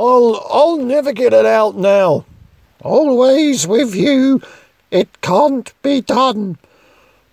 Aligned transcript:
I'll, 0.00 0.46
I'll 0.50 0.76
never 0.78 1.12
get 1.12 1.34
it 1.34 1.44
out 1.44 1.76
now. 1.76 2.24
Always 2.82 3.66
with 3.66 3.94
you, 3.94 4.40
it 4.90 5.20
can't 5.20 5.70
be 5.82 6.00
done. 6.00 6.56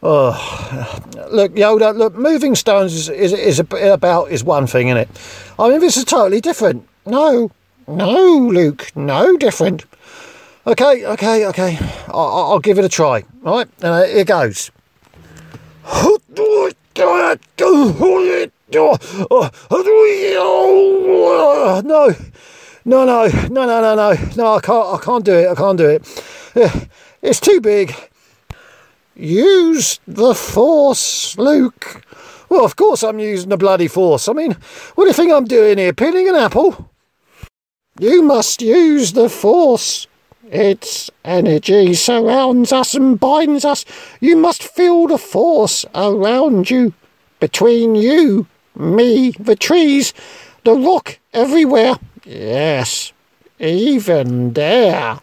Oh, 0.03 0.99
look, 1.31 1.53
Yoda, 1.53 1.95
look, 1.95 2.15
moving 2.15 2.55
stones 2.55 2.93
is, 2.93 3.09
is, 3.09 3.31
is 3.31 3.59
about 3.59 4.31
is 4.31 4.43
one 4.43 4.67
thing, 4.67 4.89
isn't 4.89 4.97
it? 4.97 5.09
I 5.57 5.69
mean, 5.69 5.79
this 5.79 5.95
is 5.95 6.03
totally 6.03 6.41
different. 6.41 6.85
No, 7.05 7.51
no, 7.87 8.49
Luke, 8.51 8.91
no 8.97 9.37
different. 9.37 9.85
Okay, 10.67 11.05
okay, 11.05 11.45
okay. 11.47 11.77
I'll, 12.09 12.51
I'll 12.51 12.59
give 12.59 12.77
it 12.77 12.83
a 12.83 12.89
try. 12.89 13.23
All 13.45 13.59
right, 13.59 13.69
uh, 13.81 14.03
here 14.03 14.17
it 14.17 14.27
goes. 14.27 14.71
No, 21.85 22.13
no, 22.87 23.05
no, 23.05 23.27
no, 23.49 23.65
no, 23.65 23.81
no, 23.81 23.95
no, 23.95 24.29
no. 24.35 24.55
I 24.55 24.61
can't. 24.61 24.87
I 24.95 24.97
can't 25.03 25.25
do 25.25 25.33
it. 25.33 25.49
I 25.49 25.55
can't 25.55 25.77
do 25.77 25.89
it. 25.89 26.23
Eh, 26.55 26.85
it's 27.21 27.39
too 27.39 27.61
big. 27.61 27.93
Use 29.15 29.99
the 30.07 30.33
force, 30.33 31.37
Luke. 31.37 32.03
Well, 32.49 32.63
of 32.63 32.75
course 32.75 33.03
I'm 33.03 33.19
using 33.19 33.49
the 33.49 33.57
bloody 33.57 33.87
force. 33.87 34.27
I 34.27 34.33
mean, 34.33 34.55
what 34.95 35.03
do 35.03 35.07
you 35.07 35.13
think 35.13 35.31
I'm 35.31 35.45
doing 35.45 35.77
here? 35.77 35.93
Peeling 35.93 36.29
an 36.29 36.35
apple? 36.35 36.89
You 37.99 38.21
must 38.21 38.61
use 38.61 39.13
the 39.13 39.29
force. 39.29 40.07
Its 40.49 41.11
energy 41.25 41.93
surrounds 41.93 42.71
us 42.71 42.93
and 42.93 43.19
binds 43.19 43.65
us. 43.65 43.83
You 44.21 44.37
must 44.37 44.63
feel 44.63 45.07
the 45.07 45.17
force 45.17 45.85
around 45.93 46.69
you, 46.69 46.93
between 47.39 47.95
you 47.95 48.47
me, 48.77 49.31
the 49.31 49.55
trees, 49.55 50.13
the 50.63 50.73
rock, 50.73 51.19
everywhere. 51.33 51.95
Yes, 52.27 53.13
even 53.57 54.51
there. 54.51 55.21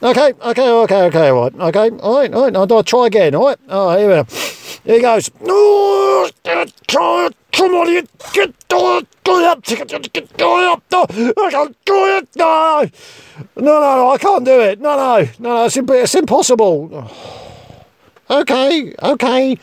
Okay, 0.00 0.32
okay, 0.40 0.70
okay, 0.70 1.02
okay, 1.02 1.28
all 1.28 1.42
right, 1.42 1.54
okay, 1.54 1.90
all 1.98 2.18
right, 2.18 2.32
all 2.32 2.44
right, 2.44 2.54
I'll, 2.54 2.72
I'll 2.72 2.84
try 2.84 3.08
again, 3.08 3.34
all 3.34 3.46
right, 3.46 3.58
all 3.68 3.88
right, 3.88 3.98
here 3.98 4.08
we 4.08 4.14
go. 4.14 4.24
Here 4.84 4.94
he 4.94 5.00
goes. 5.00 5.28
Oh, 5.44 6.30
come 7.50 7.74
on, 7.74 7.88
you 7.88 8.06
get 8.32 8.54
up, 8.72 9.06
get 9.24 10.40
up, 10.40 10.82
no, 12.36 12.88
no, 13.56 13.80
no, 13.80 14.10
I 14.10 14.18
can't 14.18 14.44
do 14.44 14.60
it. 14.60 14.80
No, 14.80 14.96
no, 14.96 15.28
no, 15.40 15.54
no, 15.56 15.64
it's, 15.64 15.76
it's 15.76 16.14
impossible. 16.14 17.10
Okay, 18.30 18.94
okay, 19.02 19.58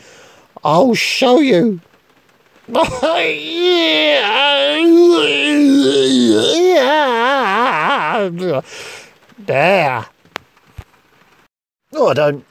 I'll 0.62 0.94
show 0.94 1.40
you. 1.40 1.80
There. 9.38 10.06
Oh, 11.92 12.08
I 12.08 12.14
don't, 12.14 12.44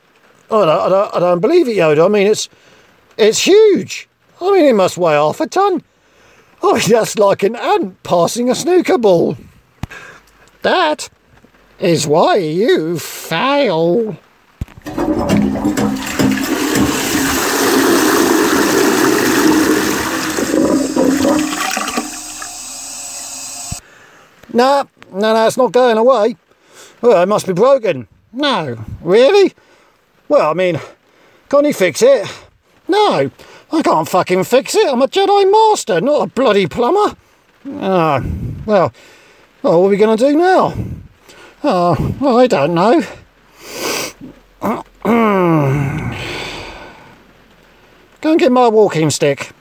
I 0.52 0.66
don't, 0.66 0.70
I 0.70 0.90
don't, 0.90 1.16
I 1.16 1.20
don't 1.20 1.40
believe 1.40 1.68
it, 1.68 1.78
Yoda. 1.78 2.06
I 2.06 2.08
mean, 2.10 2.28
it's, 2.28 2.48
it's 3.18 3.40
huge. 3.40 4.08
I 4.40 4.52
mean, 4.52 4.66
it 4.66 4.74
must 4.74 4.98
weigh 4.98 5.14
half 5.14 5.42
a 5.42 5.48
ton. 5.48 5.82
Oh, 6.62 6.78
that's 6.88 7.18
like 7.18 7.44
an 7.44 7.56
ant 7.56 8.02
passing 8.04 8.50
a 8.50 8.56
snooker 8.56 8.98
ball. 8.98 9.38
That 10.62 11.10
is 11.80 12.08
why 12.08 12.38
you 12.38 13.00
fail. 13.00 14.18
No, 24.54 24.88
no, 25.12 25.34
no, 25.34 25.48
it's 25.48 25.58
not 25.58 25.72
going 25.72 25.98
away. 25.98 26.36
Well, 27.02 27.22
it 27.22 27.28
must 27.28 27.48
be 27.48 27.54
broken. 27.54 28.08
No, 28.32 28.84
really? 29.02 29.54
Well, 30.28 30.50
I 30.50 30.54
mean, 30.54 30.80
can't 31.50 31.66
he 31.66 31.72
fix 31.72 32.02
it? 32.02 32.28
No, 32.88 33.32
I 33.72 33.82
can't 33.82 34.08
fucking 34.08 34.44
fix 34.44 34.76
it. 34.76 34.88
I'm 34.88 35.02
a 35.02 35.08
Jedi 35.08 35.50
Master, 35.52 36.02
not 36.02 36.22
a 36.24 36.28
bloody 36.28 36.68
plumber. 36.68 37.16
Ah, 37.80 38.24
well, 38.66 38.94
well, 39.64 39.82
what 39.82 39.88
are 39.88 39.90
we 39.90 39.98
going 39.98 40.18
to 40.18 40.32
do 40.32 40.38
now? 40.38 40.74
Oh, 41.64 42.16
well, 42.20 42.40
I 42.40 42.48
don't 42.48 42.74
know. 42.74 43.02
Go 48.22 48.32
and 48.32 48.40
get 48.40 48.52
my 48.52 48.68
walking 48.68 49.10
stick. 49.10 49.52